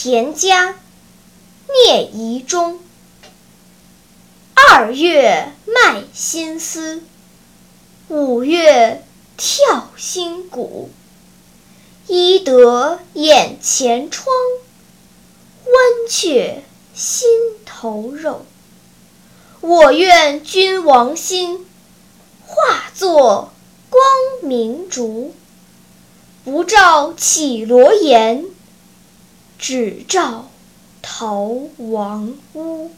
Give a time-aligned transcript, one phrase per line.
[0.00, 0.76] 田家
[1.84, 2.78] 聂夷中。
[4.54, 7.02] 二月卖新丝，
[8.06, 9.04] 五月
[9.36, 10.90] 跳新鼓。
[12.06, 14.32] 医得眼前疮，
[15.64, 16.62] 剜却
[16.94, 17.28] 心
[17.66, 18.46] 头肉。
[19.60, 21.66] 我愿君王心，
[22.46, 23.52] 化作
[23.90, 24.00] 光
[24.42, 25.34] 明烛，
[26.44, 28.44] 不照绮罗颜，
[29.58, 30.50] 只照
[31.02, 31.42] 逃
[31.78, 32.92] 亡屋。